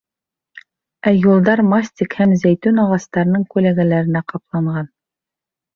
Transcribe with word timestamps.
...Ә 1.11 1.13
юлдар 1.15 1.63
мастик 1.73 2.17
һәм 2.23 2.35
зәйтүн 2.45 2.83
ағастарының 2.87 3.47
күләгәләренә 3.55 4.27
ҡапланған. 4.35 4.95